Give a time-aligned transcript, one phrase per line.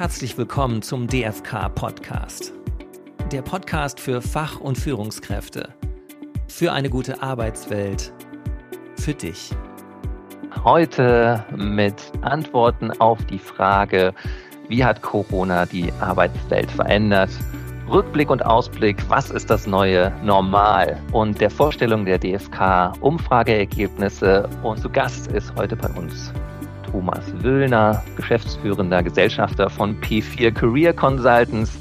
[0.00, 2.54] herzlich willkommen zum DFK Podcast.
[3.32, 5.74] Der Podcast für Fach- und Führungskräfte.
[6.48, 8.10] Für eine gute Arbeitswelt.
[8.96, 9.50] Für dich.
[10.64, 14.14] Heute mit Antworten auf die Frage,
[14.68, 17.28] wie hat Corona die Arbeitswelt verändert?
[17.86, 20.98] Rückblick und Ausblick, was ist das neue Normal?
[21.12, 24.48] Und der Vorstellung der DFK, Umfrageergebnisse.
[24.62, 26.32] Und zu Gast ist heute bei uns
[26.90, 31.78] Thomas Wöllner, geschäftsführender Gesellschafter von P4 Career Consultants,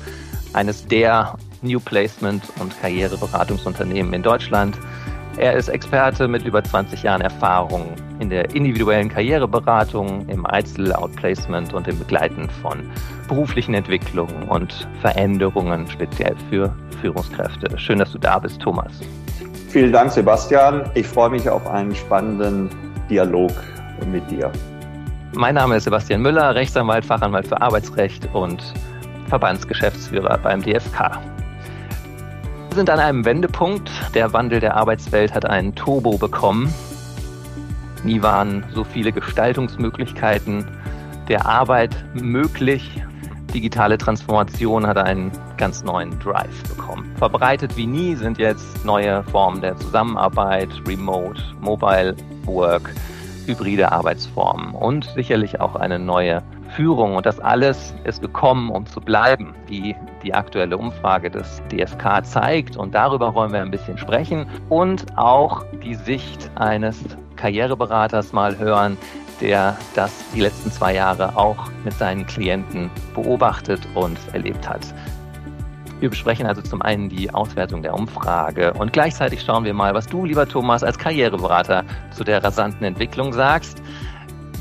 [0.54, 4.77] eines der New Placement und Karriereberatungsunternehmen in Deutschland.
[5.38, 11.88] Er ist Experte mit über 20 Jahren Erfahrung in der individuellen Karriereberatung, im Einzel-Outplacement und
[11.88, 12.80] im Begleiten von
[13.27, 17.77] beruflichen Entwicklungen und Veränderungen, speziell für Führungskräfte.
[17.77, 18.91] Schön, dass du da bist, Thomas.
[19.70, 20.90] Vielen Dank, Sebastian.
[20.96, 22.70] Ich freue mich auf einen spannenden
[23.10, 23.52] Dialog
[24.12, 24.52] mit dir.
[25.36, 28.74] Mein Name ist Sebastian Müller, Rechtsanwalt, Fachanwalt für Arbeitsrecht und
[29.27, 31.21] Verbandsgeschäftsführer beim DFK.
[32.70, 33.91] Wir sind an einem Wendepunkt.
[34.16, 36.74] Der Wandel der Arbeitswelt hat einen Turbo bekommen.
[38.04, 40.66] Nie waren so viele Gestaltungsmöglichkeiten
[41.27, 42.99] der Arbeit möglich.
[43.54, 47.12] Digitale Transformation hat einen ganz neuen Drive bekommen.
[47.18, 52.96] Verbreitet wie nie sind jetzt neue Formen der Zusammenarbeit, Remote, Mobile Work,
[53.50, 56.42] hybride Arbeitsformen und sicherlich auch eine neue
[56.76, 57.16] Führung.
[57.16, 62.77] Und das alles ist gekommen, um zu bleiben, wie die aktuelle Umfrage des DFK zeigt.
[62.77, 66.97] Und darüber wollen wir ein bisschen sprechen und auch die Sicht eines
[67.36, 68.97] Karriereberaters mal hören,
[69.42, 74.81] der das die letzten zwei Jahre auch mit seinen Klienten beobachtet und erlebt hat.
[76.00, 80.08] Wir besprechen also zum einen die Auswertung der Umfrage und gleichzeitig schauen wir mal, was
[80.08, 83.81] du, lieber Thomas, als Karriereberater zu der rasanten Entwicklung sagst.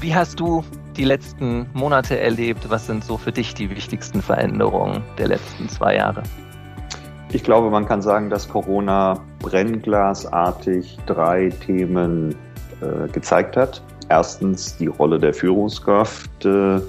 [0.00, 0.64] Wie hast du
[0.97, 2.69] die letzten Monate erlebt?
[2.70, 6.25] Was sind so für dich die wichtigsten Veränderungen der letzten zwei Jahre?
[7.31, 12.34] Ich glaube, man kann sagen, dass Corona brennglasartig drei Themen
[12.81, 13.82] äh, gezeigt hat.
[14.10, 16.80] Erstens die Rolle der Führungskraft, äh,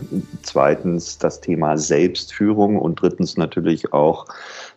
[0.42, 4.26] zweitens das Thema Selbstführung und drittens natürlich auch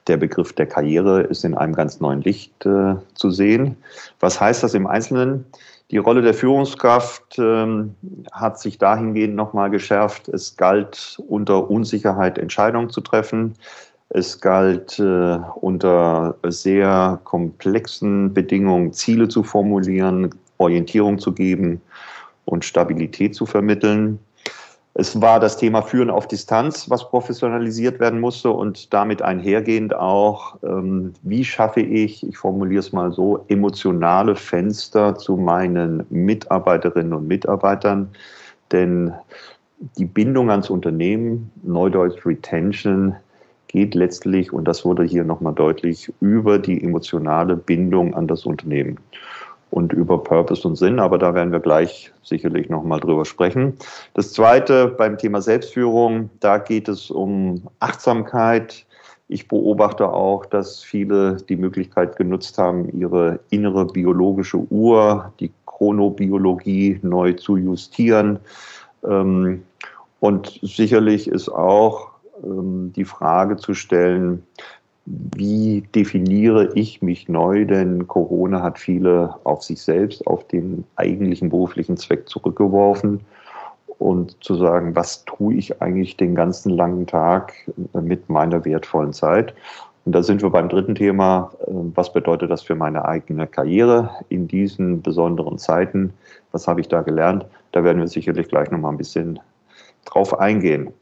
[0.08, 3.76] der Begriff der Karriere ist in einem ganz neuen Licht äh, zu sehen.
[4.18, 5.44] Was heißt das im Einzelnen?
[5.92, 7.94] Die Rolle der Führungskraft ähm,
[8.32, 10.28] hat sich dahingehend nochmal geschärft.
[10.28, 13.54] Es galt unter Unsicherheit Entscheidungen zu treffen.
[14.08, 21.80] Es galt äh, unter sehr komplexen Bedingungen Ziele zu formulieren, Orientierung zu geben
[22.44, 24.18] und Stabilität zu vermitteln.
[24.94, 30.56] Es war das Thema Führen auf Distanz, was professionalisiert werden musste und damit einhergehend auch,
[30.62, 37.26] ähm, wie schaffe ich, ich formuliere es mal so, emotionale Fenster zu meinen Mitarbeiterinnen und
[37.26, 38.10] Mitarbeitern.
[38.70, 39.14] Denn
[39.96, 43.16] die Bindung ans Unternehmen, Neudeutsch Retention,
[43.68, 48.98] geht letztlich, und das wurde hier nochmal deutlich, über die emotionale Bindung an das Unternehmen
[49.72, 53.72] und über Purpose und Sinn, aber da werden wir gleich sicherlich nochmal drüber sprechen.
[54.12, 58.84] Das zweite beim Thema Selbstführung, da geht es um Achtsamkeit.
[59.28, 67.00] Ich beobachte auch, dass viele die Möglichkeit genutzt haben, ihre innere biologische Uhr, die Chronobiologie
[67.00, 68.40] neu zu justieren.
[69.08, 69.62] Ähm,
[70.20, 72.10] und sicherlich ist auch
[72.44, 74.42] ähm, die Frage zu stellen,
[75.04, 77.64] wie definiere ich mich neu?
[77.64, 83.20] Denn Corona hat viele auf sich selbst, auf den eigentlichen beruflichen Zweck zurückgeworfen.
[83.98, 87.52] Und zu sagen, was tue ich eigentlich den ganzen langen Tag
[87.92, 89.54] mit meiner wertvollen Zeit?
[90.04, 91.52] Und da sind wir beim dritten Thema.
[91.68, 96.12] Was bedeutet das für meine eigene Karriere in diesen besonderen Zeiten?
[96.50, 97.46] Was habe ich da gelernt?
[97.70, 99.38] Da werden wir sicherlich gleich nochmal ein bisschen
[100.04, 100.92] drauf eingehen.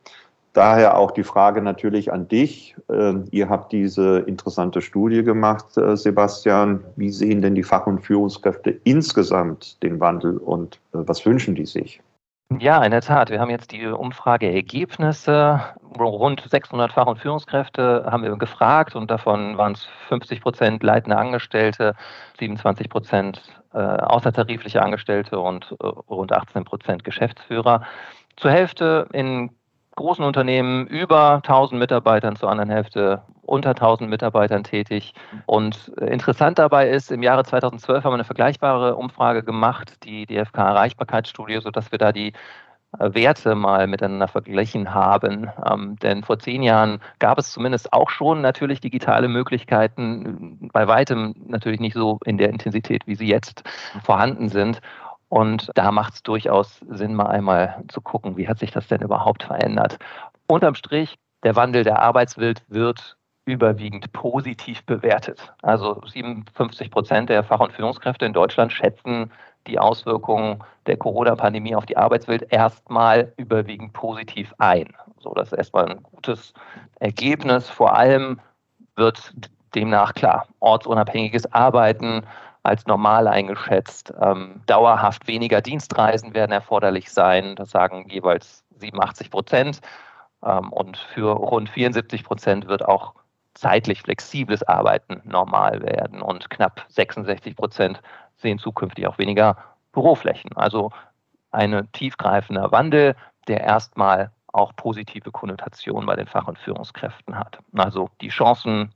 [0.52, 2.74] Daher auch die Frage natürlich an dich.
[2.90, 6.82] Ähm, ihr habt diese interessante Studie gemacht, äh, Sebastian.
[6.96, 11.66] Wie sehen denn die Fach- und Führungskräfte insgesamt den Wandel und äh, was wünschen die
[11.66, 12.00] sich?
[12.58, 13.30] Ja, in der Tat.
[13.30, 15.60] Wir haben jetzt die Umfrageergebnisse.
[15.96, 21.16] Rund 600 Fach- und Führungskräfte haben wir gefragt und davon waren es 50 Prozent leitende
[21.16, 21.94] Angestellte,
[22.40, 23.40] 27 Prozent
[23.72, 27.82] äh, außertarifliche Angestellte und rund 18 Prozent Geschäftsführer.
[28.36, 29.50] Zur Hälfte in
[29.96, 35.14] großen Unternehmen über 1000 Mitarbeitern, zur anderen Hälfte unter 1000 Mitarbeitern tätig.
[35.46, 40.24] Und äh, interessant dabei ist, im Jahre 2012 haben wir eine vergleichbare Umfrage gemacht, die
[40.26, 42.32] DFK-Erreichbarkeitsstudie, sodass wir da die
[42.98, 45.50] äh, Werte mal miteinander verglichen haben.
[45.68, 51.34] Ähm, denn vor zehn Jahren gab es zumindest auch schon natürlich digitale Möglichkeiten, bei weitem
[51.46, 53.64] natürlich nicht so in der Intensität, wie sie jetzt
[54.04, 54.80] vorhanden sind.
[55.30, 59.00] Und da macht es durchaus Sinn, mal einmal zu gucken, wie hat sich das denn
[59.00, 59.96] überhaupt verändert.
[60.48, 65.52] Unterm Strich, der Wandel der Arbeitswelt wird überwiegend positiv bewertet.
[65.62, 69.30] Also 57 Prozent der Fach- und Führungskräfte in Deutschland schätzen
[69.68, 74.88] die Auswirkungen der Corona-Pandemie auf die Arbeitswelt erstmal überwiegend positiv ein.
[75.20, 76.54] So, das ist erstmal ein gutes
[76.98, 77.70] Ergebnis.
[77.70, 78.40] Vor allem
[78.96, 79.32] wird
[79.76, 82.22] demnach klar, ortsunabhängiges Arbeiten
[82.62, 84.12] als normal eingeschätzt.
[84.20, 87.56] Ähm, dauerhaft weniger Dienstreisen werden erforderlich sein.
[87.56, 89.80] Das sagen jeweils 87 Prozent.
[90.44, 93.14] Ähm, und für rund 74 Prozent wird auch
[93.54, 96.22] zeitlich flexibles Arbeiten normal werden.
[96.22, 98.00] Und knapp 66 Prozent
[98.36, 99.56] sehen zukünftig auch weniger
[99.92, 100.52] Büroflächen.
[100.56, 100.90] Also
[101.50, 103.16] ein tiefgreifender Wandel,
[103.48, 107.58] der erstmal auch positive Konnotationen bei den Fach- und Führungskräften hat.
[107.74, 108.92] Also die Chancen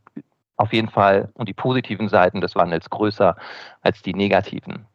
[0.57, 3.37] auf jeden Fall und die positiven Seiten des Wandels größer
[3.83, 4.87] als die negativen.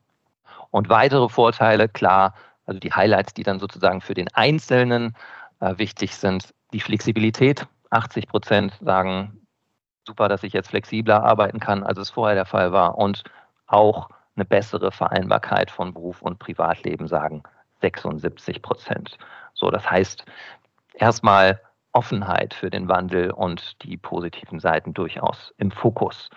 [0.71, 2.33] Und weitere Vorteile, klar,
[2.65, 5.15] also die Highlights, die dann sozusagen für den Einzelnen
[5.59, 7.67] äh, wichtig sind, die Flexibilität.
[7.89, 9.41] 80 Prozent sagen,
[10.05, 12.97] super, dass ich jetzt flexibler arbeiten kann, als es vorher der Fall war.
[12.97, 13.23] Und
[13.65, 17.43] auch eine bessere Vereinbarkeit von Beruf und Privatleben, sagen
[17.81, 19.17] 76 Prozent.
[19.53, 20.23] So, das heißt,
[20.93, 21.59] erstmal
[21.93, 26.29] Offenheit für den Wandel und die positiven Seiten durchaus im Fokus.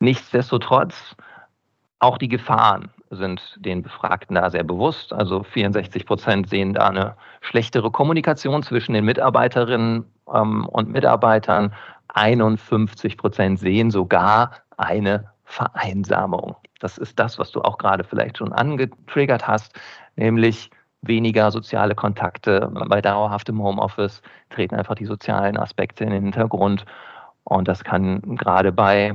[0.00, 1.16] Nichtsdestotrotz,
[1.98, 5.12] auch die Gefahren sind den Befragten da sehr bewusst.
[5.12, 11.72] Also 64 Prozent sehen da eine schlechtere Kommunikation zwischen den Mitarbeiterinnen ähm, und Mitarbeitern.
[12.08, 16.56] 51 Prozent sehen sogar eine Vereinsamung.
[16.80, 19.78] Das ist das, was du auch gerade vielleicht schon angetriggert hast,
[20.16, 20.70] nämlich
[21.08, 22.70] weniger soziale Kontakte.
[22.88, 26.84] Bei dauerhaftem Homeoffice treten einfach die sozialen Aspekte in den Hintergrund.
[27.44, 29.14] Und das kann gerade bei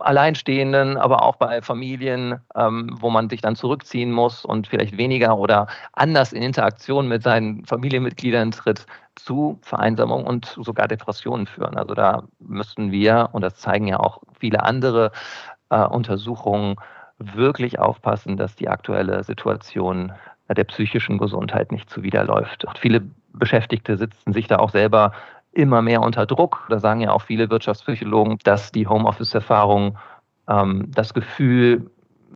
[0.00, 5.36] Alleinstehenden, aber auch bei Familien, ähm, wo man sich dann zurückziehen muss und vielleicht weniger
[5.36, 11.76] oder anders in Interaktion mit seinen Familienmitgliedern tritt, zu Vereinsamung und sogar Depressionen führen.
[11.76, 15.12] Also da müssten wir, und das zeigen ja auch viele andere
[15.68, 16.76] äh, Untersuchungen,
[17.20, 20.12] wirklich aufpassen, dass die aktuelle Situation
[20.54, 22.66] der psychischen Gesundheit nicht zuwiderläuft.
[22.78, 23.02] Viele
[23.32, 25.12] Beschäftigte sitzen sich da auch selber
[25.52, 26.66] immer mehr unter Druck.
[26.68, 29.98] Da sagen ja auch viele Wirtschaftspsychologen, dass die Homeoffice-Erfahrung
[30.48, 31.90] ähm, das Gefühl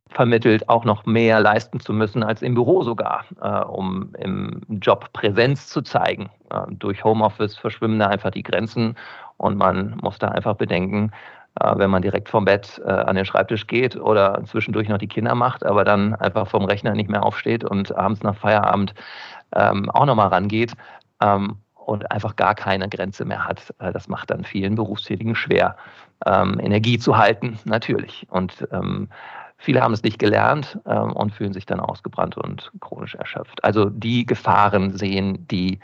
[0.09, 5.13] vermittelt, auch noch mehr leisten zu müssen als im Büro sogar, äh, um im Job
[5.13, 6.31] Präsenz zu zeigen.
[6.51, 8.97] Äh, durch Homeoffice verschwimmen da einfach die Grenzen
[9.37, 11.11] und man muss da einfach bedenken,
[11.61, 15.35] wenn man direkt vom Bett äh, an den Schreibtisch geht oder zwischendurch noch die Kinder
[15.35, 18.95] macht, aber dann einfach vom Rechner nicht mehr aufsteht und abends nach Feierabend
[19.55, 20.73] ähm, auch nochmal rangeht
[21.21, 23.73] ähm, und einfach gar keine Grenze mehr hat.
[23.79, 25.77] Äh, das macht dann vielen Berufstätigen schwer,
[26.27, 28.27] ähm, Energie zu halten, natürlich.
[28.31, 28.67] Und
[29.59, 33.63] viele haben es nicht gelernt und fühlen sich dann ausgebrannt und chronisch erschöpft.
[33.63, 35.79] Also die Gefahren sehen die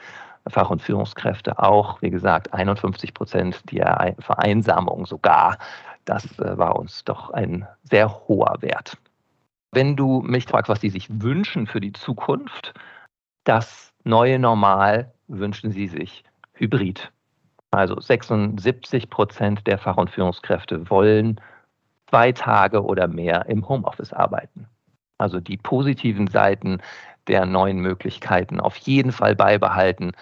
[0.49, 3.83] Fach- und Führungskräfte auch, wie gesagt, 51 Prozent die
[4.19, 5.59] Vereinsamung sogar.
[6.05, 8.97] Das äh, war uns doch ein sehr hoher Wert.
[9.73, 12.75] Wenn du mich fragst, was sie sich wünschen für die Zukunft,
[13.45, 17.13] das neue Normal wünschen sie sich hybrid.
[17.71, 21.41] Also 76 Prozent der Fach- und Führungskräfte wollen
[22.09, 24.67] zwei Tage oder mehr im Homeoffice arbeiten.
[25.19, 26.81] Also die positiven Seiten
[27.31, 30.12] der neuen Möglichkeiten auf jeden Fall beibehalten.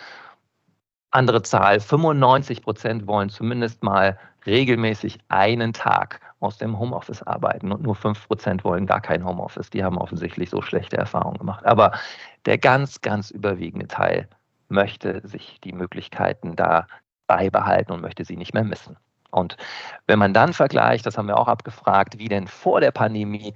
[1.10, 7.82] Andere Zahl, 95 Prozent wollen zumindest mal regelmäßig einen Tag aus dem Homeoffice arbeiten und
[7.82, 9.70] nur 5 Prozent wollen gar kein Homeoffice.
[9.70, 11.64] Die haben offensichtlich so schlechte Erfahrungen gemacht.
[11.64, 11.92] Aber
[12.44, 14.28] der ganz, ganz überwiegende Teil
[14.68, 16.86] möchte sich die Möglichkeiten da
[17.26, 18.98] beibehalten und möchte sie nicht mehr missen.
[19.30, 19.56] Und
[20.06, 23.54] wenn man dann vergleicht, das haben wir auch abgefragt, wie denn vor der Pandemie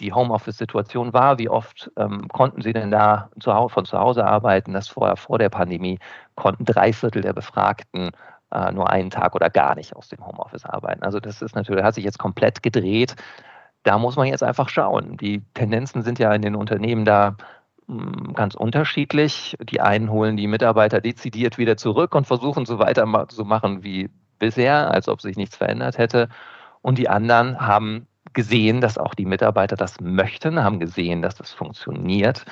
[0.00, 1.38] die Homeoffice-Situation war.
[1.38, 4.72] Wie oft ähm, konnten Sie denn da zu Hause, von zu Hause arbeiten?
[4.72, 5.98] Das vorher, vor der Pandemie
[6.34, 8.10] konnten drei Viertel der Befragten
[8.52, 11.02] äh, nur einen Tag oder gar nicht aus dem Homeoffice arbeiten.
[11.02, 13.16] Also das ist natürlich, hat sich jetzt komplett gedreht.
[13.82, 15.16] Da muss man jetzt einfach schauen.
[15.16, 17.36] Die Tendenzen sind ja in den Unternehmen da
[17.86, 19.56] hm, ganz unterschiedlich.
[19.62, 24.10] Die einen holen die Mitarbeiter dezidiert wieder zurück und versuchen so weiter zu machen wie
[24.38, 26.28] bisher, als ob sich nichts verändert hätte.
[26.82, 31.52] Und die anderen haben gesehen, dass auch die Mitarbeiter das möchten, haben gesehen, dass das
[31.52, 32.44] funktioniert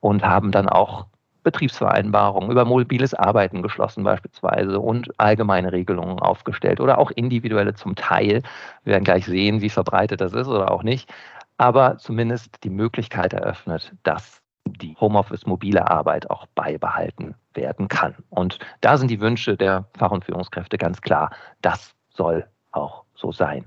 [0.00, 1.06] und haben dann auch
[1.44, 8.42] Betriebsvereinbarungen über mobiles Arbeiten geschlossen beispielsweise und allgemeine Regelungen aufgestellt oder auch individuelle zum Teil.
[8.82, 11.12] Wir werden gleich sehen, wie verbreitet das ist oder auch nicht,
[11.58, 18.14] aber zumindest die Möglichkeit eröffnet, dass die Homeoffice mobile Arbeit auch beibehalten werden kann.
[18.30, 23.30] Und da sind die Wünsche der Fach- und Führungskräfte ganz klar, das soll auch so
[23.30, 23.66] sein.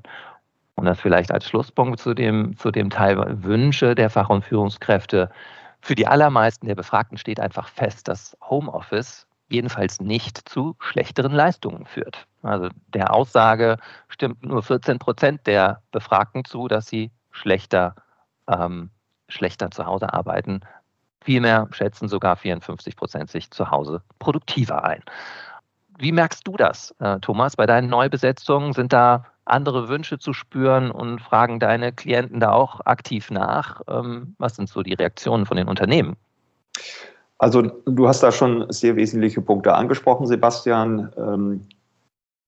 [0.78, 5.32] Und das vielleicht als Schlusspunkt zu dem, zu dem Teil Wünsche der Fach- und Führungskräfte.
[5.82, 11.86] Für die allermeisten der Befragten steht einfach fest, dass Homeoffice jedenfalls nicht zu schlechteren Leistungen
[11.86, 12.28] führt.
[12.44, 17.96] Also der Aussage stimmt nur 14 Prozent der Befragten zu, dass sie schlechter,
[18.48, 18.92] ähm,
[19.30, 20.62] schlechter zu Hause arbeiten.
[21.22, 25.02] Vielmehr schätzen sogar 54 Prozent sich zu Hause produktiver ein.
[25.98, 28.74] Wie merkst du das, äh, Thomas, bei deinen Neubesetzungen?
[28.74, 33.82] Sind da andere Wünsche zu spüren und fragen deine Klienten da auch aktiv nach?
[33.88, 36.16] Ähm, was sind so die Reaktionen von den Unternehmen?
[37.40, 41.12] Also du hast da schon sehr wesentliche Punkte angesprochen, Sebastian.
[41.18, 41.62] Ähm,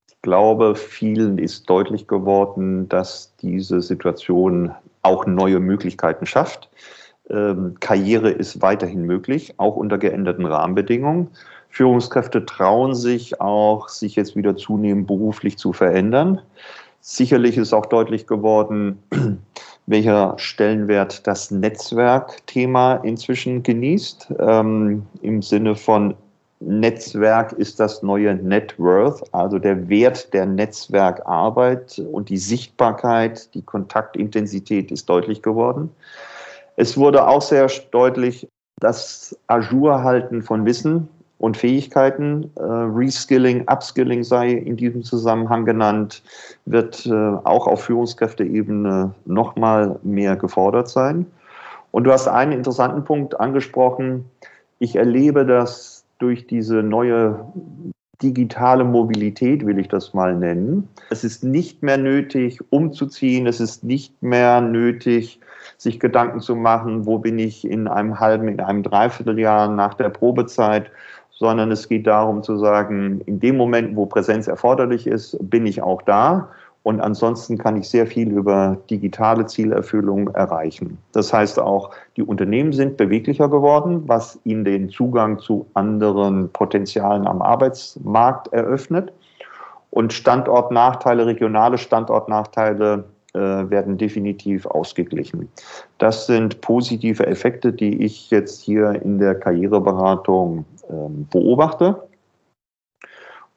[0.07, 6.69] ich glaube, vielen ist deutlich geworden, dass diese Situation auch neue Möglichkeiten schafft.
[7.29, 11.29] Ähm, Karriere ist weiterhin möglich, auch unter geänderten Rahmenbedingungen.
[11.69, 16.41] Führungskräfte trauen sich auch, sich jetzt wieder zunehmend beruflich zu verändern.
[17.01, 19.01] Sicherlich ist auch deutlich geworden,
[19.85, 24.33] welcher Stellenwert das Netzwerkthema inzwischen genießt.
[24.39, 26.15] Ähm, Im Sinne von
[26.59, 33.61] Netzwerk ist das neue Net Worth, also der Wert der Netzwerkarbeit und die Sichtbarkeit, die
[33.61, 35.89] Kontaktintensität ist deutlich geworden.
[36.75, 38.47] Es wurde auch sehr deutlich,
[38.81, 41.07] das Ajourhalten von Wissen
[41.39, 42.51] und Fähigkeiten.
[42.55, 46.21] Äh, Reskilling, Upskilling sei in diesem Zusammenhang genannt,
[46.65, 51.25] wird äh, auch auf Führungskräfteebene nochmal mehr gefordert sein.
[51.91, 54.25] Und du hast einen interessanten Punkt angesprochen.
[54.77, 57.39] Ich erlebe, dass durch diese neue
[58.21, 60.87] digitale Mobilität, will ich das mal nennen.
[61.09, 63.47] Es ist nicht mehr nötig, umzuziehen.
[63.47, 65.39] Es ist nicht mehr nötig,
[65.77, 70.09] sich Gedanken zu machen, wo bin ich in einem halben, in einem Dreivierteljahr nach der
[70.09, 70.91] Probezeit,
[71.39, 75.81] sondern es geht darum zu sagen, in dem Moment, wo Präsenz erforderlich ist, bin ich
[75.81, 76.49] auch da.
[76.83, 80.97] Und ansonsten kann ich sehr viel über digitale Zielerfüllung erreichen.
[81.13, 87.25] Das heißt auch, die Unternehmen sind beweglicher geworden, was ihnen den Zugang zu anderen Potenzialen
[87.25, 89.13] am Arbeitsmarkt eröffnet.
[89.91, 95.49] Und Standortnachteile, regionale Standortnachteile werden definitiv ausgeglichen.
[95.99, 102.07] Das sind positive Effekte, die ich jetzt hier in der Karriereberatung ähm, beobachte.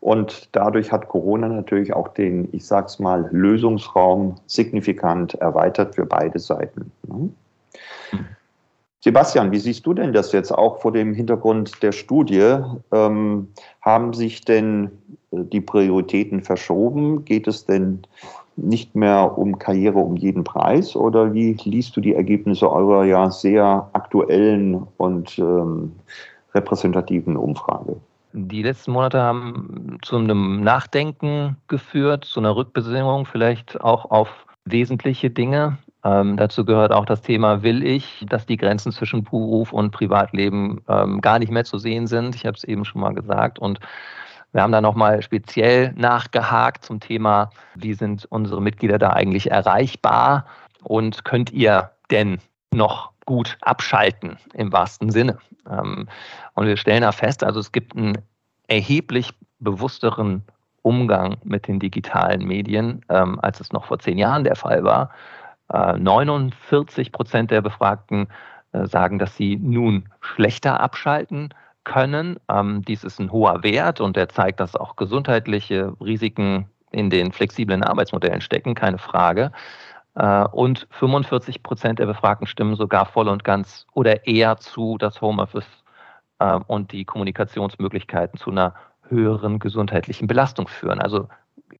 [0.00, 6.40] Und dadurch hat Corona natürlich auch den, ich sag's mal, Lösungsraum signifikant erweitert für beide
[6.40, 6.90] Seiten.
[7.06, 7.30] Ne?
[8.98, 12.58] Sebastian, wie siehst du denn das jetzt auch vor dem Hintergrund der Studie?
[12.92, 13.48] Ähm,
[13.80, 14.90] haben sich denn
[15.32, 17.24] äh, die Prioritäten verschoben?
[17.24, 18.02] Geht es denn
[18.56, 20.94] nicht mehr um Karriere um jeden Preis?
[20.94, 25.92] Oder wie liest du die Ergebnisse eurer ja sehr aktuellen und ähm,
[26.54, 27.96] repräsentativen Umfrage.
[28.34, 35.28] Die letzten Monate haben zu einem Nachdenken geführt, zu einer Rückbesinnung vielleicht auch auf wesentliche
[35.28, 35.78] Dinge.
[36.04, 40.80] Ähm, dazu gehört auch das Thema, will ich, dass die Grenzen zwischen Beruf und Privatleben
[40.88, 42.34] ähm, gar nicht mehr zu sehen sind.
[42.34, 43.58] Ich habe es eben schon mal gesagt.
[43.58, 43.80] Und
[44.52, 50.46] wir haben da nochmal speziell nachgehakt zum Thema, wie sind unsere Mitglieder da eigentlich erreichbar
[50.82, 52.38] und könnt ihr denn
[52.72, 55.38] noch gut abschalten im wahrsten Sinne.
[55.68, 56.08] Ähm,
[56.54, 58.18] und wir stellen da fest, also es gibt einen
[58.66, 60.42] erheblich bewussteren
[60.82, 65.10] Umgang mit den digitalen Medien, ähm, als es noch vor zehn Jahren der Fall war.
[65.68, 68.28] 49 äh, Prozent der Befragten
[68.72, 71.54] äh, sagen, dass sie nun schlechter abschalten
[71.84, 72.38] können.
[72.48, 77.32] Ähm, dies ist ein hoher Wert und der zeigt, dass auch gesundheitliche Risiken in den
[77.32, 79.52] flexiblen Arbeitsmodellen stecken, keine Frage.
[80.14, 85.20] Äh, und 45 Prozent der Befragten stimmen sogar voll und ganz oder eher zu, dass
[85.20, 85.66] Homeoffice
[86.38, 88.74] äh, und die Kommunikationsmöglichkeiten zu einer
[89.08, 91.00] höheren gesundheitlichen Belastung führen.
[91.00, 91.28] Also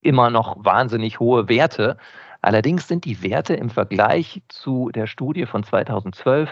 [0.01, 1.97] immer noch wahnsinnig hohe Werte.
[2.41, 6.51] Allerdings sind die Werte im Vergleich zu der Studie von 2012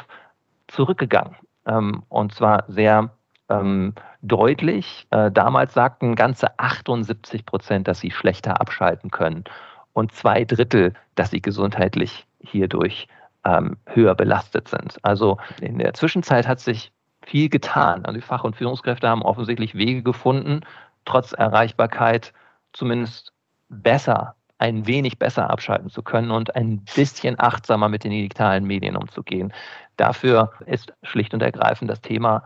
[0.69, 1.37] zurückgegangen.
[1.67, 3.11] Ähm, und zwar sehr
[3.51, 5.07] ähm, deutlich.
[5.11, 9.45] Äh, damals sagten ganze 78 Prozent, dass sie schlechter abschalten können
[9.93, 13.09] und zwei Drittel, dass sie gesundheitlich hierdurch
[13.45, 14.99] ähm, höher belastet sind.
[15.03, 16.93] Also in der Zwischenzeit hat sich
[17.23, 18.05] viel getan.
[18.05, 20.61] Also die Fach- und Führungskräfte haben offensichtlich Wege gefunden,
[21.05, 22.33] trotz Erreichbarkeit
[22.73, 23.33] zumindest
[23.69, 28.97] besser, ein wenig besser abschalten zu können und ein bisschen achtsamer mit den digitalen Medien
[28.97, 29.53] umzugehen.
[29.97, 32.43] Dafür ist schlicht und ergreifend das Thema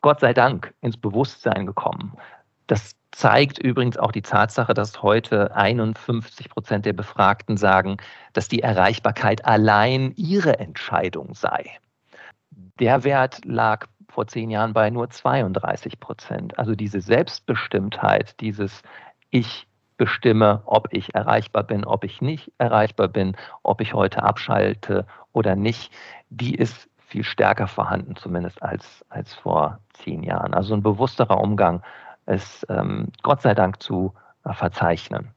[0.00, 2.16] Gott sei Dank ins Bewusstsein gekommen.
[2.66, 7.96] Das zeigt übrigens auch die Tatsache, dass heute 51 Prozent der Befragten sagen,
[8.32, 11.70] dass die Erreichbarkeit allein ihre Entscheidung sei.
[12.78, 16.58] Der Wert lag vor zehn Jahren bei nur 32 Prozent.
[16.58, 18.82] Also diese Selbstbestimmtheit, dieses
[19.30, 25.06] Ich bestimme, ob ich erreichbar bin, ob ich nicht erreichbar bin, ob ich heute abschalte
[25.32, 25.92] oder nicht,
[26.28, 30.54] die ist viel stärker vorhanden, zumindest als, als vor zehn Jahren.
[30.54, 31.82] Also ein bewussterer Umgang
[32.26, 34.12] ist ähm, Gott sei Dank zu
[34.44, 35.32] äh, verzeichnen.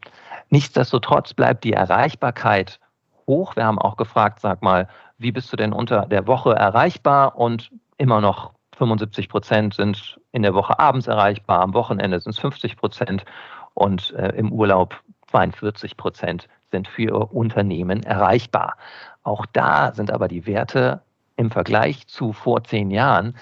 [0.50, 2.80] Nichtsdestotrotz bleibt die Erreichbarkeit
[3.28, 3.56] hoch.
[3.56, 4.88] Wir haben auch gefragt, sag mal,
[5.20, 7.38] wie bist du denn unter der Woche erreichbar?
[7.38, 12.40] Und immer noch 75 Prozent sind in der Woche abends erreichbar, am Wochenende sind es
[12.40, 13.26] 50 Prozent
[13.74, 15.00] und äh, im Urlaub
[15.30, 18.76] 42 Prozent sind für Unternehmen erreichbar.
[19.24, 21.02] Auch da sind aber die Werte
[21.40, 23.34] im Vergleich zu vor zehn Jahren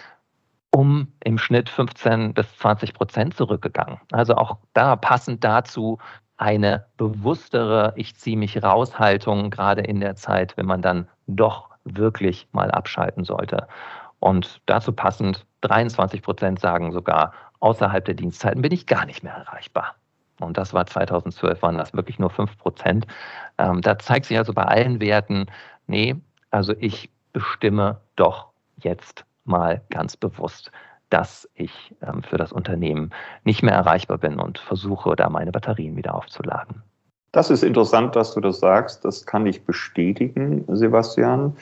[0.71, 3.99] um im Schnitt 15 bis 20 Prozent zurückgegangen.
[4.11, 5.97] Also auch da passend dazu
[6.37, 11.69] eine bewusstere Ich ziehe mich raus Haltung, gerade in der Zeit, wenn man dann doch
[11.83, 13.67] wirklich mal abschalten sollte.
[14.19, 19.33] Und dazu passend 23 Prozent sagen sogar, außerhalb der Dienstzeiten bin ich gar nicht mehr
[19.33, 19.95] erreichbar.
[20.39, 23.07] Und das war 2012, waren das wirklich nur 5 Prozent.
[23.57, 25.47] Ähm, da zeigt sich also bei allen Werten,
[25.87, 26.15] nee,
[26.51, 30.71] also ich bestimme doch jetzt mal ganz bewusst,
[31.11, 33.11] dass ich ähm, für das Unternehmen
[33.43, 36.81] nicht mehr erreichbar bin und versuche, da meine Batterien wieder aufzuladen.
[37.33, 39.05] Das ist interessant, dass du das sagst.
[39.05, 41.55] Das kann ich bestätigen, Sebastian.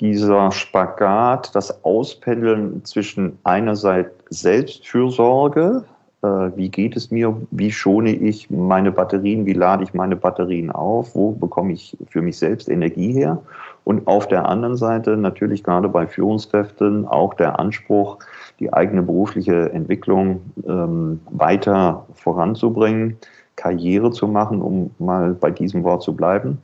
[0.00, 5.84] Dieser Spagat, das Auspendeln zwischen einerseits Selbstfürsorge,
[6.22, 10.72] äh, wie geht es mir, wie schone ich meine Batterien, wie lade ich meine Batterien
[10.72, 13.40] auf, wo bekomme ich für mich selbst Energie her
[13.84, 18.18] und auf der anderen Seite natürlich gerade bei Führungskräften auch der Anspruch,
[18.58, 23.18] die eigene berufliche Entwicklung ähm, weiter voranzubringen,
[23.56, 26.58] Karriere zu machen, um mal bei diesem Wort zu bleiben.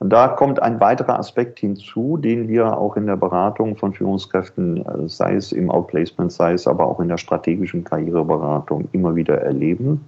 [0.00, 4.78] Und da kommt ein weiterer Aspekt hinzu, den wir auch in der Beratung von Führungskräften,
[4.78, 9.38] äh, sei es im Outplacement, sei es aber auch in der strategischen Karriereberatung immer wieder
[9.38, 10.04] erleben.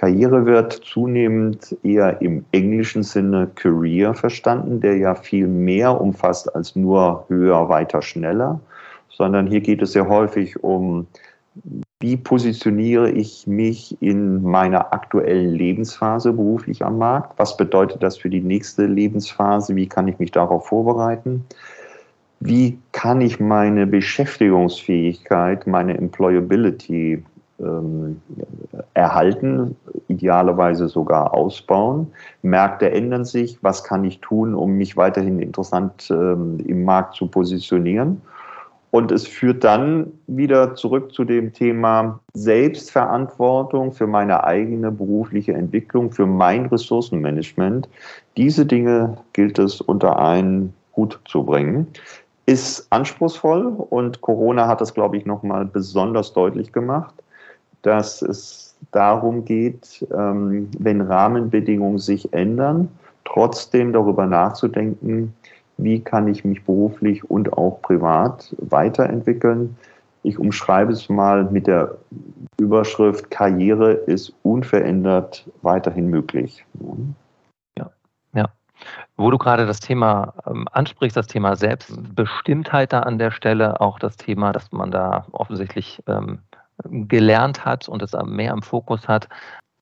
[0.00, 6.74] Karriere wird zunehmend eher im englischen Sinne Career verstanden, der ja viel mehr umfasst als
[6.74, 8.58] nur höher, weiter, schneller,
[9.10, 11.06] sondern hier geht es sehr häufig um,
[12.00, 17.38] wie positioniere ich mich in meiner aktuellen Lebensphase beruflich am Markt?
[17.38, 19.76] Was bedeutet das für die nächste Lebensphase?
[19.76, 21.44] Wie kann ich mich darauf vorbereiten?
[22.42, 27.22] Wie kann ich meine Beschäftigungsfähigkeit, meine Employability
[27.60, 28.20] ähm,
[28.94, 29.76] erhalten,
[30.08, 32.12] idealerweise sogar ausbauen.
[32.42, 33.58] Märkte ändern sich.
[33.62, 38.20] Was kann ich tun, um mich weiterhin interessant ähm, im Markt zu positionieren?
[38.92, 46.10] Und es führt dann wieder zurück zu dem Thema Selbstverantwortung für meine eigene berufliche Entwicklung,
[46.10, 47.88] für mein Ressourcenmanagement.
[48.36, 51.86] Diese Dinge gilt es unter einen Hut zu bringen.
[52.46, 57.14] Ist anspruchsvoll und Corona hat das, glaube ich, nochmal besonders deutlich gemacht
[57.82, 62.88] dass es darum geht, ähm, wenn Rahmenbedingungen sich ändern,
[63.24, 65.34] trotzdem darüber nachzudenken,
[65.76, 69.76] wie kann ich mich beruflich und auch privat weiterentwickeln.
[70.22, 71.96] Ich umschreibe es mal mit der
[72.58, 76.64] Überschrift Karriere ist unverändert weiterhin möglich.
[77.78, 77.90] Ja,
[78.34, 78.50] ja.
[79.16, 83.98] Wo du gerade das Thema ähm, ansprichst, das Thema Selbstbestimmtheit da an der Stelle, auch
[83.98, 86.40] das Thema, dass man da offensichtlich ähm,
[86.84, 89.28] gelernt hat und es mehr im Fokus hat,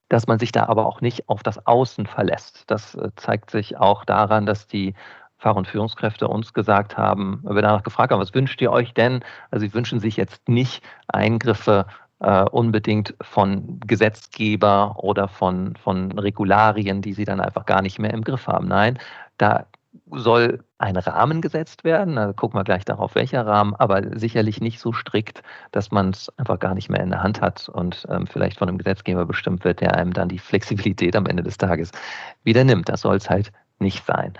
[0.09, 2.65] dass man sich da aber auch nicht auf das Außen verlässt.
[2.71, 4.95] Das äh, zeigt sich auch daran, dass die
[5.39, 9.25] Fach- und Führungskräfte uns gesagt haben, wir danach gefragt haben, was wünscht ihr euch denn?
[9.51, 11.87] Also sie wünschen sich jetzt nicht Eingriffe
[12.21, 18.13] äh, unbedingt von Gesetzgeber oder von, von Regularien, die sie dann einfach gar nicht mehr
[18.13, 18.67] im Griff haben.
[18.67, 18.99] Nein,
[19.37, 19.67] da
[20.11, 22.16] soll ein Rahmen gesetzt werden.
[22.16, 26.31] Da gucken wir gleich darauf, welcher Rahmen, aber sicherlich nicht so strikt, dass man es
[26.38, 29.64] einfach gar nicht mehr in der Hand hat und ähm, vielleicht von einem Gesetzgeber bestimmt
[29.64, 31.90] wird, der einem dann die Flexibilität am Ende des Tages
[32.44, 32.88] wieder nimmt.
[32.88, 34.35] Das soll es halt nicht sein.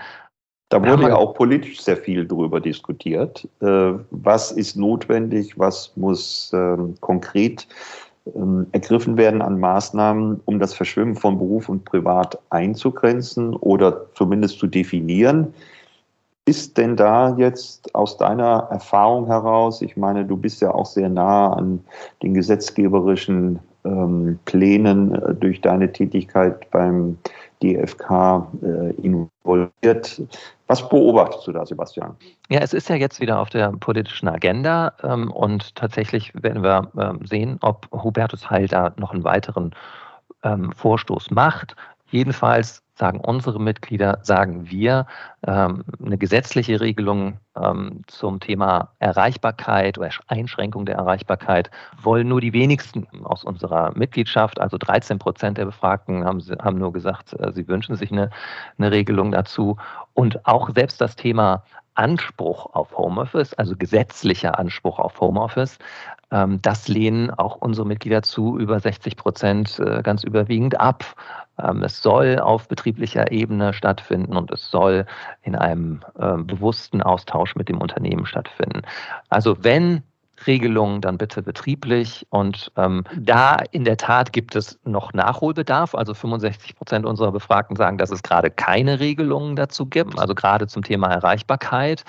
[0.71, 3.49] Da wurde ja auch politisch sehr viel darüber diskutiert.
[3.61, 7.67] Äh, was ist notwendig, was muss ähm, konkret
[8.73, 14.67] ergriffen werden an Maßnahmen, um das Verschwimmen von Beruf und Privat einzugrenzen oder zumindest zu
[14.67, 15.55] definieren.
[16.45, 21.11] Ist denn da jetzt aus deiner Erfahrung heraus, ich meine, du bist ja auch sehr
[21.11, 21.81] nah an
[22.23, 27.19] den gesetzgeberischen ähm, Plänen äh, durch deine Tätigkeit beim
[27.63, 30.23] DFK äh, involviert.
[30.67, 32.17] Was beobachtest du da, Sebastian?
[32.51, 36.91] Ja, es ist ja jetzt wieder auf der politischen Agenda ähm, und tatsächlich werden wir
[36.99, 39.75] ähm, sehen, ob Hubertus Heil da noch einen weiteren
[40.43, 41.75] ähm, Vorstoß macht.
[42.11, 45.07] Jedenfalls sagen unsere Mitglieder, sagen wir,
[45.47, 51.71] ähm, eine gesetzliche Regelung ähm, zum Thema Erreichbarkeit oder Einschränkung der Erreichbarkeit
[52.03, 56.93] wollen nur die wenigsten aus unserer Mitgliedschaft, also 13 Prozent der Befragten haben, haben nur
[56.93, 58.31] gesagt, äh, sie wünschen sich eine,
[58.79, 59.77] eine Regelung dazu.
[60.15, 61.63] Und auch selbst das Thema
[61.99, 65.79] Anspruch auf Homeoffice, also gesetzlicher Anspruch auf Homeoffice,
[66.31, 71.05] ähm, das lehnen auch unsere Mitglieder zu über 60 Prozent äh, ganz überwiegend ab.
[71.61, 75.07] Ähm, es soll auf betrieblicher Ebene stattfinden und es soll
[75.43, 78.83] in einem ähm, bewussten Austausch mit dem Unternehmen stattfinden.
[79.29, 80.03] Also wenn
[80.47, 82.27] Regelungen dann bitte betrieblich.
[82.31, 85.95] Und ähm, da in der Tat gibt es noch Nachholbedarf.
[85.95, 90.67] Also 65 Prozent unserer Befragten sagen, dass es gerade keine Regelungen dazu gibt, also gerade
[90.67, 92.05] zum Thema Erreichbarkeit.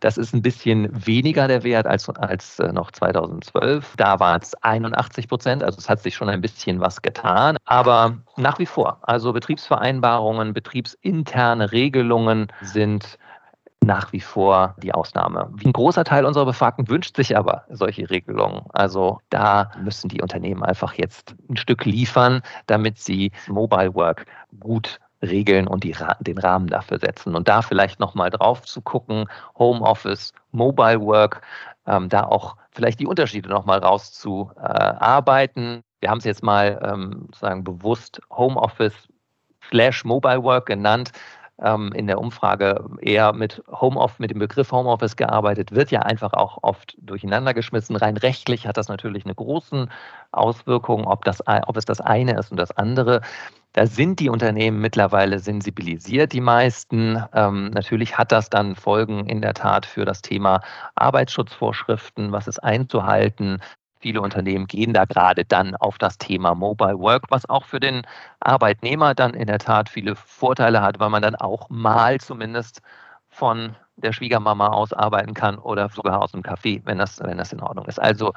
[0.00, 3.94] Das ist ein bisschen weniger der Wert als, als äh, noch 2012.
[3.96, 7.56] Da war es 81 Prozent, also es hat sich schon ein bisschen was getan.
[7.64, 13.18] Aber nach wie vor, also Betriebsvereinbarungen, betriebsinterne Regelungen sind
[13.82, 15.52] nach wie vor die Ausnahme.
[15.64, 18.62] Ein großer Teil unserer Befragten wünscht sich aber solche Regelungen.
[18.72, 24.26] Also da müssen die Unternehmen einfach jetzt ein Stück liefern, damit sie Mobile Work
[24.60, 27.34] gut regeln und die, den Rahmen dafür setzen.
[27.34, 29.26] Und da vielleicht nochmal drauf zu gucken,
[29.58, 31.42] Homeoffice, Mobile Work,
[31.86, 35.78] ähm, da auch vielleicht die Unterschiede nochmal rauszuarbeiten.
[35.78, 39.08] Äh, Wir haben es jetzt mal ähm, sozusagen bewusst Homeoffice
[39.68, 41.12] slash Mobile Work genannt
[41.62, 46.32] ähm, in der Umfrage eher mit Homeoffice, mit dem Begriff Homeoffice gearbeitet, wird ja einfach
[46.32, 47.96] auch oft durcheinander geschmissen.
[47.96, 49.88] Rein rechtlich hat das natürlich eine große
[50.32, 53.22] Auswirkung, ob, das, ob es das eine ist und das andere.
[53.74, 57.22] Da sind die Unternehmen mittlerweile sensibilisiert, die meisten.
[57.32, 60.60] Ähm, natürlich hat das dann Folgen in der Tat für das Thema
[60.94, 63.62] Arbeitsschutzvorschriften, was ist einzuhalten,
[64.02, 68.02] Viele Unternehmen gehen da gerade dann auf das Thema Mobile Work, was auch für den
[68.40, 72.82] Arbeitnehmer dann in der Tat viele Vorteile hat, weil man dann auch mal zumindest
[73.28, 77.52] von der Schwiegermama aus arbeiten kann oder sogar aus dem Café, wenn das, wenn das
[77.52, 78.00] in Ordnung ist.
[78.00, 78.32] Also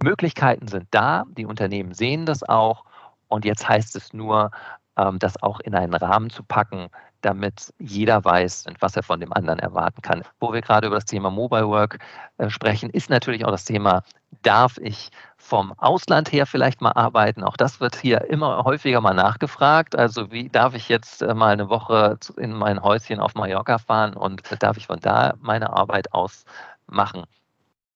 [0.00, 2.84] Möglichkeiten sind da, die Unternehmen sehen das auch
[3.26, 4.52] und jetzt heißt es nur,
[4.96, 6.88] ähm, das auch in einen Rahmen zu packen,
[7.22, 10.22] damit jeder weiß, was er von dem anderen erwarten kann.
[10.38, 11.98] Wo wir gerade über das Thema Mobile Work
[12.38, 14.02] äh, sprechen, ist natürlich auch das Thema
[14.46, 17.42] darf ich vom Ausland her vielleicht mal arbeiten?
[17.42, 19.96] Auch das wird hier immer häufiger mal nachgefragt.
[19.96, 24.14] Also wie darf ich jetzt äh, mal eine Woche in mein Häuschen auf Mallorca fahren
[24.14, 26.44] und darf ich von da meine Arbeit aus
[26.86, 27.24] machen?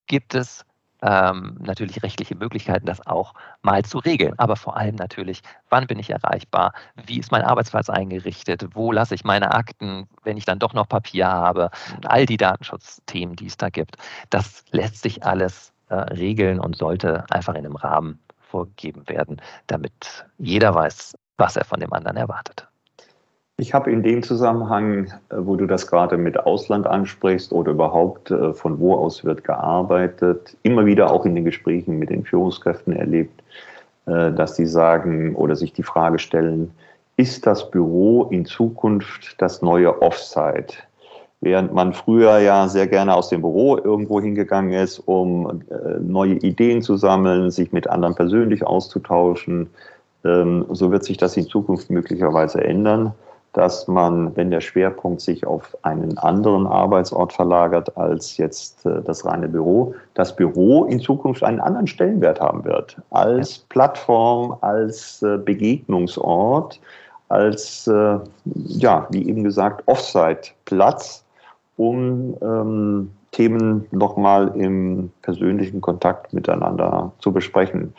[0.06, 0.64] Gibt es
[1.02, 4.34] ähm, natürlich rechtliche Möglichkeiten, das auch mal zu regeln.
[4.38, 6.72] Aber vor allem natürlich, wann bin ich erreichbar?
[7.06, 8.74] Wie ist mein Arbeitsplatz eingerichtet?
[8.74, 11.70] Wo lasse ich meine Akten, wenn ich dann doch noch Papier habe?
[12.04, 13.96] All die Datenschutzthemen, die es da gibt.
[14.30, 20.24] Das lässt sich alles äh, regeln und sollte einfach in einem Rahmen vorgegeben werden, damit
[20.38, 22.68] jeder weiß, was er von dem anderen erwartet.
[23.56, 28.30] Ich habe in dem Zusammenhang, äh, wo du das gerade mit Ausland ansprichst oder überhaupt
[28.30, 32.94] äh, von wo aus wird gearbeitet, immer wieder auch in den Gesprächen mit den Führungskräften
[32.94, 33.42] erlebt,
[34.06, 36.72] dass sie sagen oder sich die Frage stellen,
[37.16, 40.74] ist das Büro in Zukunft das neue Offsite?
[41.42, 46.34] Während man früher ja sehr gerne aus dem Büro irgendwo hingegangen ist, um äh, neue
[46.34, 49.70] Ideen zu sammeln, sich mit anderen persönlich auszutauschen,
[50.22, 53.14] ähm, so wird sich das in Zukunft möglicherweise ändern,
[53.54, 59.24] dass man, wenn der Schwerpunkt sich auf einen anderen Arbeitsort verlagert als jetzt äh, das
[59.24, 62.98] reine Büro, das Büro in Zukunft einen anderen Stellenwert haben wird.
[63.12, 66.78] Als Plattform, als äh, Begegnungsort,
[67.30, 67.88] als,
[68.44, 71.24] ja, wie eben gesagt, Offsite-Platz
[71.80, 77.94] um ähm, Themen nochmal im persönlichen Kontakt miteinander zu besprechen.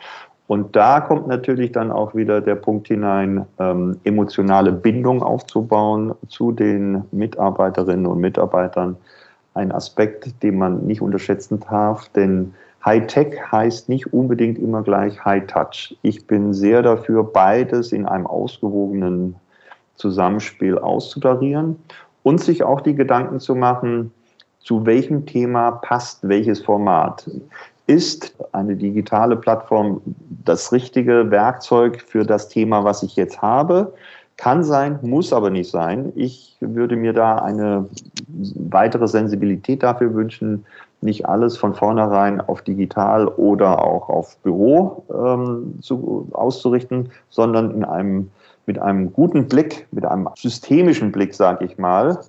[0.46, 6.52] Und da kommt natürlich dann auch wieder der Punkt hinein, ähm, emotionale Bindung aufzubauen zu
[6.52, 8.96] den Mitarbeiterinnen und Mitarbeitern.
[9.54, 15.96] Ein Aspekt, den man nicht unterschätzen darf, denn High-Tech heißt nicht unbedingt immer gleich High-Touch.
[16.02, 19.34] Ich bin sehr dafür, beides in einem ausgewogenen
[19.96, 21.76] Zusammenspiel auszutarieren
[22.22, 24.12] und sich auch die Gedanken zu machen,
[24.60, 27.28] zu welchem Thema passt welches Format.
[27.86, 30.00] Ist eine digitale Plattform
[30.44, 33.92] das richtige Werkzeug für das Thema, was ich jetzt habe?
[34.36, 36.12] Kann sein, muss aber nicht sein.
[36.14, 37.88] Ich würde mir da eine
[38.54, 40.64] weitere Sensibilität dafür wünschen,
[41.02, 47.84] nicht alles von vornherein auf digital oder auch auf Büro ähm, zu, auszurichten, sondern in
[47.84, 48.30] einem
[48.66, 52.20] mit einem guten Blick, mit einem systemischen Blick, sage ich mal,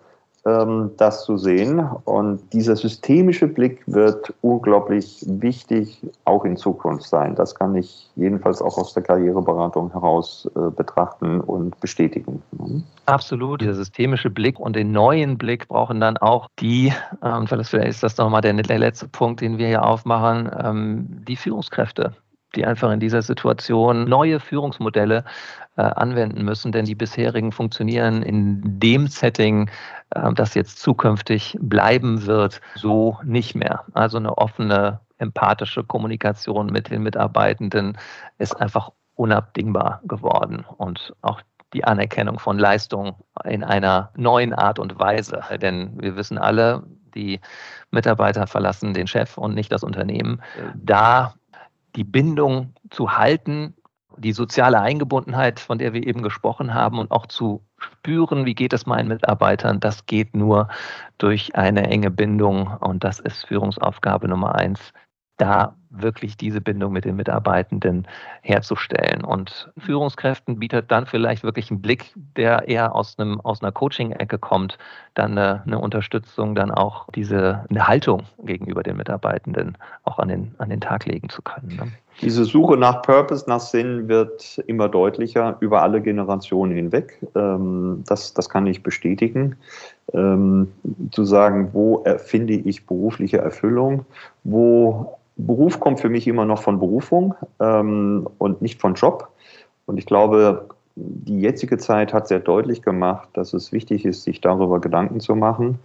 [0.44, 1.80] das zu sehen.
[2.04, 7.36] Und dieser systemische Blick wird unglaublich wichtig auch in Zukunft sein.
[7.36, 12.42] Das kann ich jedenfalalls auch aus der Karriereberatung heraus äh, betrachten und bestätigen.
[12.52, 12.84] Mhm.
[13.06, 13.62] Absolut.
[13.62, 18.04] Dieser systemische Blick und den neuen Blick brauchen dann auch die, und ähm, vielleicht ist
[18.04, 22.14] das nochmal der, der letzte Punkt, den wir hier aufmachen, ähm, die Führungskräfte
[22.56, 25.24] die einfach in dieser Situation neue Führungsmodelle
[25.76, 29.70] äh, anwenden müssen, denn die bisherigen funktionieren in dem Setting,
[30.12, 33.84] äh, das jetzt zukünftig bleiben wird, so nicht mehr.
[33.94, 37.98] Also eine offene, empathische Kommunikation mit den Mitarbeitenden
[38.38, 41.42] ist einfach unabdingbar geworden und auch
[41.74, 45.42] die Anerkennung von Leistung in einer neuen Art und Weise.
[45.60, 46.84] Denn wir wissen alle,
[47.16, 47.40] die
[47.92, 50.42] Mitarbeiter verlassen den Chef und nicht das Unternehmen.
[50.76, 51.34] Da
[51.96, 53.76] die Bindung zu halten,
[54.18, 58.74] die soziale Eingebundenheit, von der wir eben gesprochen haben, und auch zu spüren, wie geht
[58.74, 60.68] es meinen Mitarbeitern, das geht nur
[61.18, 62.68] durch eine enge Bindung.
[62.80, 64.94] Und das ist Führungsaufgabe Nummer eins,
[65.38, 68.08] da wirklich diese Bindung mit den Mitarbeitenden
[68.42, 69.24] herzustellen.
[69.24, 74.40] Und Führungskräften bietet dann vielleicht wirklich einen Blick, der eher aus, einem, aus einer Coaching-Ecke
[74.40, 74.78] kommt,
[75.14, 80.56] dann eine, eine, Unterstützung, dann auch diese eine Haltung gegenüber den Mitarbeitenden auch an den,
[80.58, 81.76] an den Tag legen zu können.
[81.76, 81.92] Ne?
[82.22, 87.20] Diese Suche nach Purpose, nach Sinn wird immer deutlicher über alle Generationen hinweg.
[87.36, 89.56] Ähm, das, das kann ich bestätigen.
[90.14, 90.72] Ähm,
[91.12, 94.06] zu sagen, wo finde ich berufliche Erfüllung,
[94.44, 99.30] wo Beruf kommt für mich immer noch von Berufung ähm, und nicht von Job.
[99.86, 104.42] Und ich glaube, die jetzige Zeit hat sehr deutlich gemacht, dass es wichtig ist, sich
[104.42, 105.80] darüber Gedanken zu machen.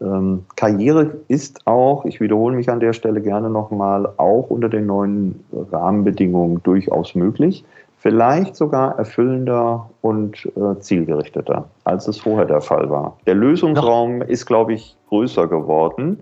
[0.00, 4.86] Ähm, Karriere ist auch, ich wiederhole mich an der Stelle gerne nochmal, auch unter den
[4.86, 7.64] neuen Rahmenbedingungen durchaus möglich.
[7.98, 13.16] Vielleicht sogar erfüllender und äh, zielgerichteter, als es vorher der Fall war.
[13.26, 16.20] Der Lösungsraum ist, glaube ich, größer geworden.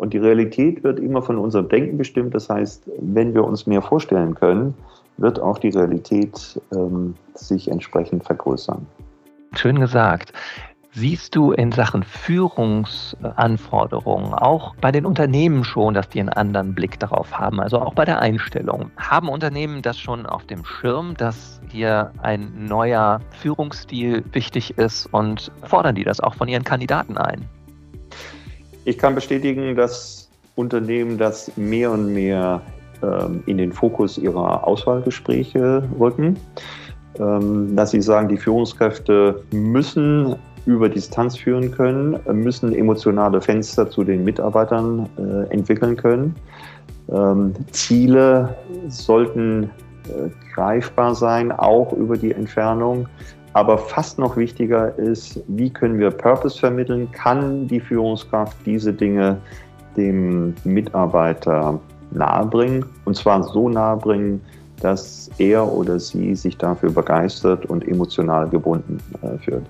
[0.00, 2.34] Und die Realität wird immer von unserem Denken bestimmt.
[2.34, 4.72] Das heißt, wenn wir uns mehr vorstellen können,
[5.18, 8.86] wird auch die Realität ähm, sich entsprechend vergrößern.
[9.56, 10.32] Schön gesagt.
[10.92, 16.98] Siehst du in Sachen Führungsanforderungen auch bei den Unternehmen schon, dass die einen anderen Blick
[16.98, 18.90] darauf haben, also auch bei der Einstellung?
[18.96, 25.52] Haben Unternehmen das schon auf dem Schirm, dass hier ein neuer Führungsstil wichtig ist und
[25.62, 27.46] fordern die das auch von ihren Kandidaten ein?
[28.84, 32.60] Ich kann bestätigen, dass Unternehmen das mehr und mehr
[33.02, 36.36] ähm, in den Fokus ihrer Auswahlgespräche rücken.
[37.18, 44.04] Ähm, dass sie sagen, die Führungskräfte müssen über Distanz führen können, müssen emotionale Fenster zu
[44.04, 46.34] den Mitarbeitern äh, entwickeln können.
[47.10, 48.54] Ähm, Ziele
[48.88, 53.08] sollten äh, greifbar sein, auch über die Entfernung.
[53.52, 57.10] Aber fast noch wichtiger ist, wie können wir Purpose vermitteln?
[57.10, 59.38] Kann die Führungskraft diese Dinge
[59.96, 61.80] dem Mitarbeiter
[62.12, 62.84] nahebringen?
[63.04, 64.40] Und zwar so nahebringen,
[64.80, 69.64] dass er oder sie sich dafür begeistert und emotional gebunden äh, fühlt.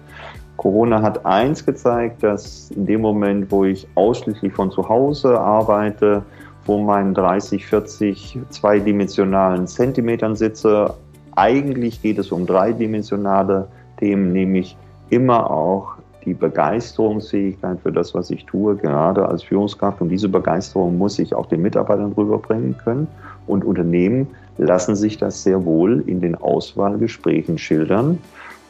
[0.57, 6.23] Corona hat eins gezeigt, dass in dem Moment, wo ich ausschließlich von zu Hause arbeite,
[6.67, 10.95] vor meinen 30, 40 zweidimensionalen Zentimetern sitze,
[11.41, 13.67] eigentlich geht es um dreidimensionale
[13.99, 14.77] Themen, nämlich
[15.09, 15.95] immer auch
[16.27, 20.03] die Begeisterungsfähigkeit für das, was ich tue, gerade als Führungskraft.
[20.03, 23.09] Und diese Begeisterung muss ich auch den Mitarbeitern rüberbringen können.
[23.47, 28.19] Und Unternehmen lassen sich das sehr wohl in den Auswahlgesprächen schildern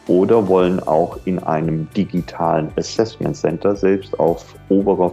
[0.07, 5.11] oder wollen auch in einem digitalen Assessment Center selbst auf oberer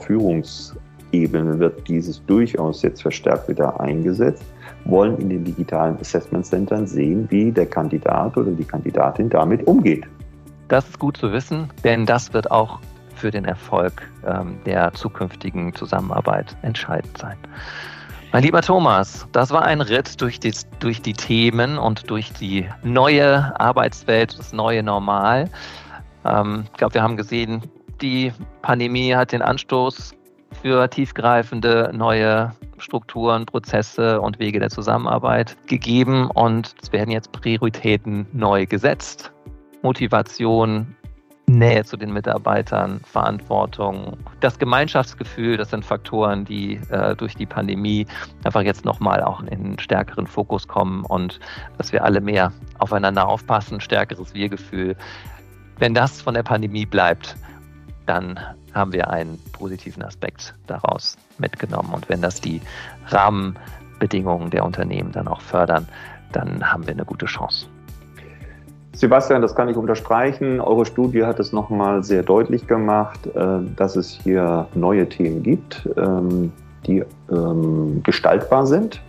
[1.12, 4.46] Führungsebene wird dieses durchaus jetzt verstärkt wieder eingesetzt
[4.86, 10.06] wollen in den digitalen Assessment Centern sehen, wie der Kandidat oder die Kandidatin damit umgeht.
[10.70, 12.80] Das ist gut zu wissen, denn das wird auch
[13.16, 17.38] für den Erfolg ähm, der zukünftigen Zusammenarbeit entscheidend sein.
[18.32, 22.66] Mein lieber Thomas, das war ein Ritt durch die, durch die Themen und durch die
[22.84, 25.50] neue Arbeitswelt, das neue Normal.
[26.26, 27.62] Ähm, ich glaube, wir haben gesehen,
[28.02, 30.17] die Pandemie hat den Anstoß
[30.62, 38.28] für tiefgreifende neue Strukturen, Prozesse und Wege der Zusammenarbeit gegeben und es werden jetzt Prioritäten
[38.34, 39.32] neu gesetzt.
[39.82, 40.96] Motivation,
[41.50, 48.06] Nähe zu den Mitarbeitern, Verantwortung, das Gemeinschaftsgefühl, das sind Faktoren, die äh, durch die Pandemie
[48.44, 51.40] einfach jetzt nochmal auch in stärkeren Fokus kommen und
[51.78, 54.98] dass wir alle mehr aufeinander aufpassen, stärkeres Wir-Gefühl.
[55.80, 57.38] Wenn das von der Pandemie bleibt,
[58.08, 58.38] dann
[58.78, 61.94] haben wir einen positiven Aspekt daraus mitgenommen.
[61.94, 62.62] Und wenn das die
[63.08, 65.88] Rahmenbedingungen der Unternehmen dann auch fördern,
[66.32, 67.68] dann haben wir eine gute Chance.
[68.94, 70.60] Sebastian, das kann ich unterstreichen.
[70.60, 75.88] Eure Studie hat es nochmal sehr deutlich gemacht, äh, dass es hier neue Themen gibt,
[75.98, 76.52] ähm,
[76.88, 79.02] die ähm, gestaltbar sind.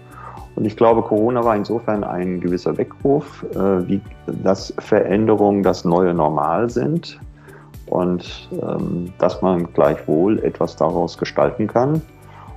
[0.57, 6.69] Und ich glaube, Corona war insofern ein gewisser Weckruf, äh, dass Veränderungen das neue Normal
[6.69, 7.19] sind
[7.91, 12.03] und ähm, dass man gleichwohl etwas daraus gestalten kann.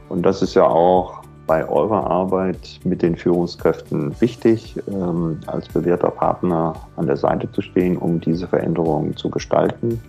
[0.09, 6.11] Und das ist ja auch bei eurer Arbeit mit den Führungskräften wichtig, ähm, als bewährter
[6.11, 10.01] Partner an der Seite zu stehen, um diese Veränderungen zu gestalten.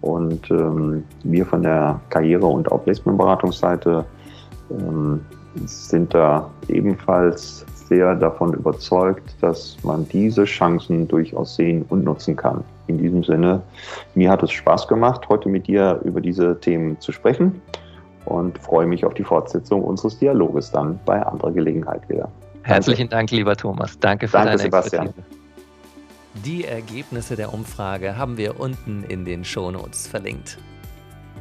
[0.00, 4.04] Und ähm, wir von der Karriere- und auch Placementberatungsseite
[4.70, 5.20] ähm,
[5.64, 12.64] sind da ebenfalls sehr davon überzeugt, dass man diese Chancen durchaus sehen und nutzen kann.
[12.86, 13.62] In diesem Sinne,
[14.14, 17.60] mir hat es Spaß gemacht, heute mit dir über diese Themen zu sprechen
[18.26, 22.28] und freue mich auf die Fortsetzung unseres Dialoges dann bei anderer Gelegenheit wieder.
[22.62, 23.98] Herzlichen Dank, lieber Thomas.
[23.98, 25.06] Danke für Danke, deine Sebastian.
[25.06, 25.36] Expertise.
[26.44, 30.58] Die Ergebnisse der Umfrage haben wir unten in den Shownotes verlinkt.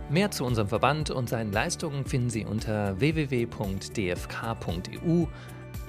[0.09, 3.49] Mehr zu unserem Verband und seinen Leistungen finden Sie unter www.dfk.eu.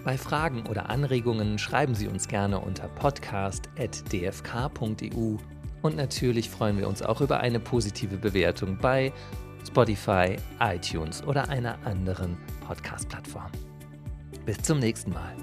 [0.06, 5.36] Bei Fragen oder Anregungen schreiben Sie uns gerne unter podcast.dfk.eu.
[5.82, 9.12] Und natürlich freuen wir uns auch über eine positive Bewertung bei
[9.66, 13.50] Spotify, iTunes oder einer anderen Podcast-Plattform.
[14.44, 15.34] Bis zum nächsten Mal.